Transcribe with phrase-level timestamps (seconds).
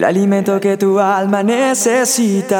[0.00, 2.56] el alimento que tu alma necesita.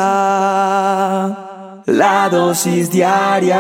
[1.87, 3.57] La dosis diaria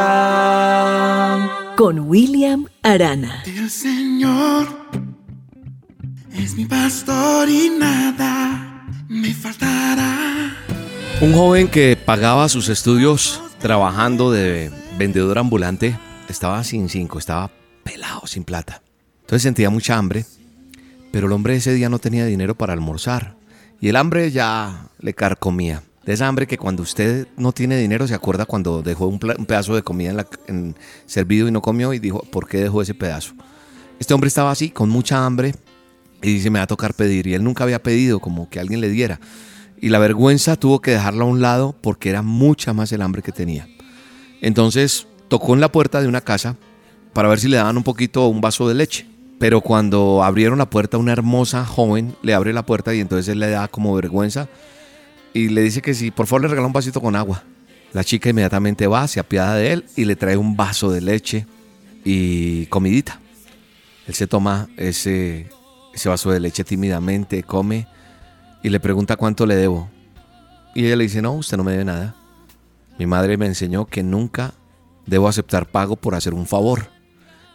[1.78, 3.42] con William Arana.
[3.46, 4.66] El Señor
[6.30, 10.54] es mi pastor y nada me faltará.
[11.22, 17.50] Un joven que pagaba sus estudios trabajando de vendedor ambulante estaba sin cinco, estaba
[17.82, 18.82] pelado, sin plata.
[19.22, 20.26] Entonces sentía mucha hambre,
[21.12, 23.40] pero el hombre ese día no tenía dinero para almorzar
[23.80, 25.82] y el hambre ya le carcomía.
[26.04, 29.74] De esa hambre que cuando usted no tiene dinero se acuerda cuando dejó un, pedazo
[29.74, 32.94] de comida en, la, en servido y no comió y dijo, ¿por qué dejó ese
[32.94, 33.34] pedazo?
[33.98, 35.54] Este hombre estaba así, con mucha hambre,
[36.22, 37.26] y dice, me va a tocar pedir.
[37.26, 39.20] Y él nunca había pedido como que alguien le diera.
[39.80, 43.22] Y la vergüenza tuvo que dejarla a un lado porque era mucha más el hambre
[43.22, 43.68] que tenía.
[44.40, 46.56] Entonces tocó en la puerta de una casa
[47.12, 49.06] para ver si le daban un poquito un vaso de leche.
[49.40, 53.40] Pero cuando abrieron la puerta, una hermosa joven le abre la puerta y entonces él
[53.40, 54.50] le da como vergüenza
[55.32, 57.42] y le dice que si por favor le regala un vasito con agua.
[57.94, 61.46] La chica inmediatamente va, se apiada de él y le trae un vaso de leche
[62.04, 63.18] y comidita.
[64.06, 65.48] Él se toma ese,
[65.94, 67.88] ese vaso de leche tímidamente, come
[68.62, 69.88] y le pregunta cuánto le debo.
[70.74, 72.14] Y ella le dice, no, usted no me debe nada.
[72.98, 74.52] Mi madre me enseñó que nunca
[75.06, 76.90] debo aceptar pago por hacer un favor.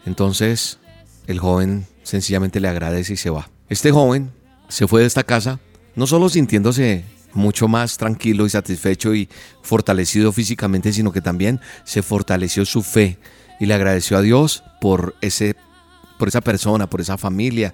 [0.07, 0.79] Entonces
[1.27, 3.49] el joven sencillamente le agradece y se va.
[3.69, 4.31] Este joven
[4.69, 5.59] se fue de esta casa
[5.95, 9.29] no solo sintiéndose mucho más tranquilo y satisfecho y
[9.61, 13.17] fortalecido físicamente, sino que también se fortaleció su fe
[13.59, 15.55] y le agradeció a Dios por ese
[16.17, 17.73] por esa persona, por esa familia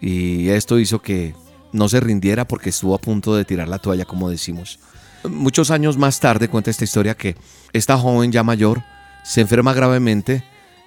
[0.00, 1.34] y esto hizo que
[1.72, 4.80] no se rindiera porque estuvo a punto de tirar la toalla, como decimos.
[5.28, 7.36] Muchos años más tarde cuenta esta historia que
[7.72, 8.82] esta joven ya mayor
[9.22, 10.42] se enferma gravemente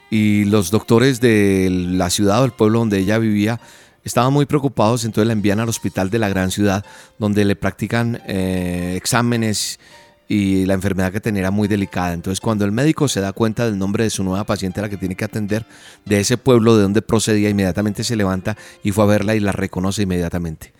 [0.09, 3.59] y los doctores de la ciudad o el pueblo donde ella vivía
[4.03, 6.85] estaban muy preocupados, entonces la envían al hospital de la gran ciudad
[7.17, 9.79] donde le practican eh, exámenes
[10.27, 12.13] y la enfermedad que tenía era muy delicada.
[12.13, 14.89] Entonces cuando el médico se da cuenta del nombre de su nueva paciente a la
[14.89, 15.65] que tiene que atender,
[16.05, 19.51] de ese pueblo de donde procedía, inmediatamente se levanta y fue a verla y la
[19.51, 20.73] reconoce inmediatamente.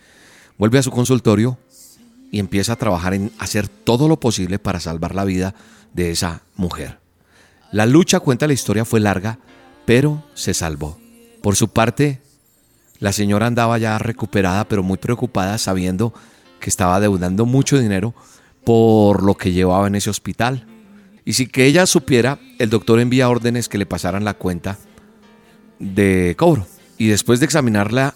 [0.58, 1.58] Vuelve a su consultorio
[2.30, 5.54] y empieza a trabajar en hacer todo lo posible para salvar la vida
[5.92, 7.03] de esa mujer.
[7.74, 9.40] La lucha, cuenta la historia, fue larga,
[9.84, 10.96] pero se salvó.
[11.42, 12.20] Por su parte,
[13.00, 16.14] la señora andaba ya recuperada, pero muy preocupada, sabiendo
[16.60, 18.14] que estaba deudando mucho dinero
[18.62, 20.68] por lo que llevaba en ese hospital.
[21.24, 24.78] Y si que ella supiera, el doctor envía órdenes que le pasaran la cuenta
[25.80, 26.68] de cobro.
[26.96, 28.14] Y después de examinarla,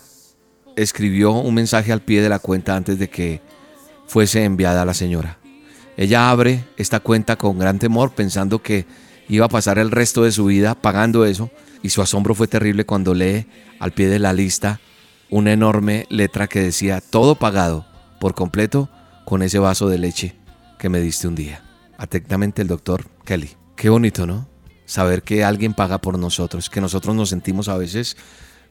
[0.76, 3.42] escribió un mensaje al pie de la cuenta antes de que
[4.06, 5.38] fuese enviada a la señora.
[5.96, 8.86] Ella abre esta cuenta con gran temor, pensando que
[9.28, 11.50] iba a pasar el resto de su vida pagando eso,
[11.82, 13.46] y su asombro fue terrible cuando lee
[13.78, 14.80] al pie de la lista
[15.30, 17.86] una enorme letra que decía todo pagado
[18.20, 18.88] por completo
[19.24, 20.36] con ese vaso de leche
[20.78, 21.62] que me diste un día.
[21.98, 23.50] Atentamente el doctor Kelly.
[23.76, 24.48] Qué bonito, ¿no?
[24.86, 28.16] Saber que alguien paga por nosotros, que nosotros nos sentimos a veces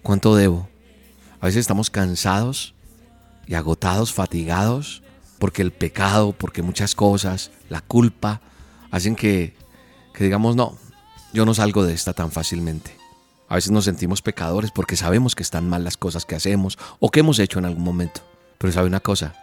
[0.01, 0.67] cuánto debo.
[1.39, 2.73] A veces estamos cansados
[3.45, 5.03] y agotados, fatigados,
[5.37, 8.41] porque el pecado, porque muchas cosas, la culpa,
[8.89, 9.55] hacen que,
[10.17, 10.75] que digamos, no,
[11.31, 12.97] yo no salgo de esta tan fácilmente.
[13.49, 17.11] A veces nos sentimos pecadores porque sabemos que están mal las cosas que hacemos o
[17.11, 18.21] que hemos hecho en algún momento.
[18.57, 19.35] Pero sabe una cosa,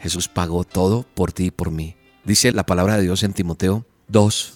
[0.00, 1.94] Jesús pagó todo por ti y por mí.
[2.24, 4.54] Dice la palabra de Dios en Timoteo 2,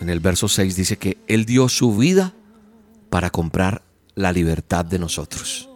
[0.00, 2.34] en el verso 6, dice que Él dio su vida
[3.08, 3.82] para comprar
[4.16, 5.68] la libertad de nosotros,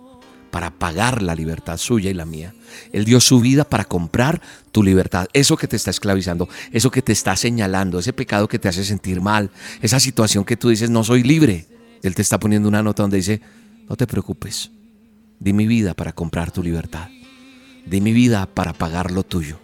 [0.56, 2.54] para pagar la libertad suya y la mía.
[2.90, 4.40] Él dio su vida para comprar
[4.72, 8.58] tu libertad, eso que te está esclavizando, eso que te está señalando, ese pecado que
[8.58, 9.50] te hace sentir mal,
[9.82, 11.66] esa situación que tú dices no soy libre.
[12.02, 13.42] Él te está poniendo una nota donde dice,
[13.86, 14.70] no te preocupes,
[15.40, 17.10] di mi vida para comprar tu libertad,
[17.84, 19.58] di mi vida para pagar lo tuyo.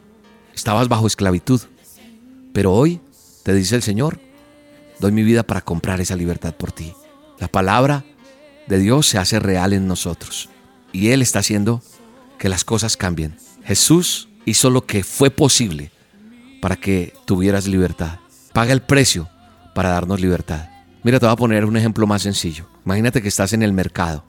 [0.55, 1.63] Estabas bajo esclavitud,
[2.53, 3.01] pero hoy,
[3.45, 4.21] te dice el Señor,
[5.01, 6.93] doy mi vida para comprar esa libertad por ti.
[7.39, 8.05] La palabra
[8.67, 10.51] de Dios se hace real en nosotros
[10.93, 11.83] y Él está haciendo
[12.39, 13.37] que las cosas cambien.
[13.65, 15.91] Jesús hizo lo que fue posible
[16.61, 18.19] para que tuvieras libertad.
[18.53, 19.29] Paga el precio
[19.75, 20.69] para darnos libertad.
[21.03, 22.69] Mira, te voy a poner un ejemplo más sencillo.
[22.85, 24.25] Imagínate que estás en el mercado,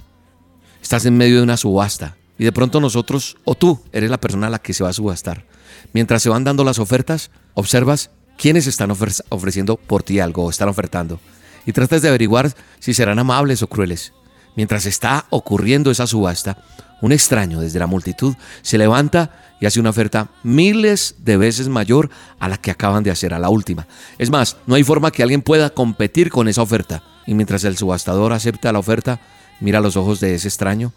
[0.81, 4.47] estás en medio de una subasta y de pronto nosotros o tú eres la persona
[4.47, 5.45] a la que se va a subastar.
[5.93, 10.69] Mientras se van dando las ofertas, observas quiénes están ofreciendo por ti algo o están
[10.69, 11.19] ofertando
[11.65, 14.13] y tratas de averiguar si serán amables o crueles.
[14.55, 16.57] Mientras está ocurriendo esa subasta,
[17.01, 22.09] un extraño desde la multitud se levanta y hace una oferta miles de veces mayor
[22.39, 23.88] a la que acaban de hacer a la última.
[24.17, 27.03] Es más, no hay forma que alguien pueda competir con esa oferta.
[27.25, 29.19] Y mientras el subastador acepta la oferta,
[29.59, 30.94] mira los ojos de ese extraño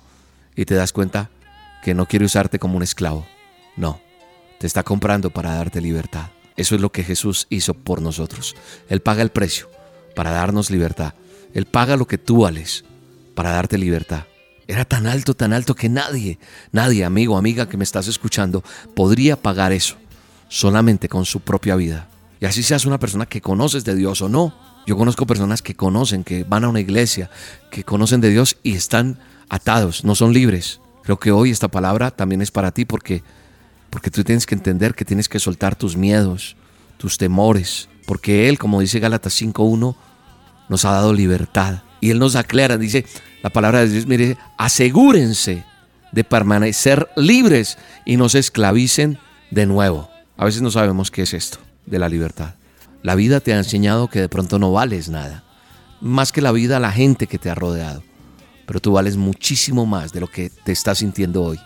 [0.54, 1.30] y te das cuenta
[1.82, 3.26] que no quiere usarte como un esclavo.
[3.76, 4.00] No,
[4.58, 6.26] te está comprando para darte libertad.
[6.56, 8.56] Eso es lo que Jesús hizo por nosotros.
[8.88, 9.68] Él paga el precio
[10.14, 11.14] para darnos libertad.
[11.52, 12.84] Él paga lo que tú vales
[13.36, 14.24] para darte libertad.
[14.66, 16.40] Era tan alto, tan alto que nadie,
[16.72, 18.64] nadie, amigo, amiga que me estás escuchando,
[18.96, 19.94] podría pagar eso
[20.48, 22.08] solamente con su propia vida.
[22.40, 24.52] Y así seas una persona que conoces de Dios o no.
[24.88, 27.30] Yo conozco personas que conocen, que van a una iglesia,
[27.70, 30.80] que conocen de Dios y están atados, no son libres.
[31.04, 33.22] Creo que hoy esta palabra también es para ti porque
[33.90, 36.56] porque tú tienes que entender que tienes que soltar tus miedos,
[36.98, 39.96] tus temores, porque Él, como dice Gálatas 5.1,
[40.68, 41.82] nos ha dado libertad.
[42.00, 43.04] Y Él nos aclara, dice
[43.42, 45.64] la palabra de Dios, mire, asegúrense
[46.12, 49.18] de permanecer libres y no se esclavicen
[49.50, 50.10] de nuevo.
[50.36, 52.54] A veces no sabemos qué es esto de la libertad.
[53.02, 55.44] La vida te ha enseñado que de pronto no vales nada.
[56.00, 58.02] Más que la vida, la gente que te ha rodeado.
[58.66, 61.60] Pero tú vales muchísimo más de lo que te estás sintiendo hoy.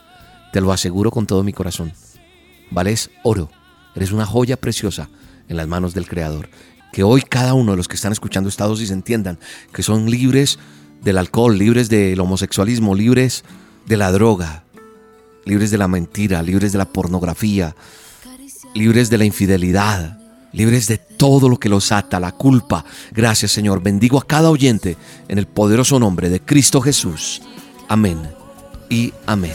[0.52, 1.92] Te lo aseguro con todo mi corazón.
[2.70, 3.50] Vales oro.
[3.94, 5.08] Eres una joya preciosa
[5.48, 6.48] en las manos del Creador.
[6.92, 9.38] Que hoy cada uno de los que están escuchando esta dosis entiendan
[9.72, 10.58] que son libres
[11.02, 13.44] del alcohol, libres del homosexualismo, libres
[13.86, 14.64] de la droga,
[15.44, 17.74] libres de la mentira, libres de la pornografía,
[18.74, 20.18] libres de la infidelidad,
[20.52, 22.84] libres de todo lo que los ata, la culpa.
[23.12, 23.82] Gracias Señor.
[23.82, 24.96] Bendigo a cada oyente
[25.28, 27.42] en el poderoso nombre de Cristo Jesús.
[27.88, 28.18] Amén
[28.88, 29.54] y amén.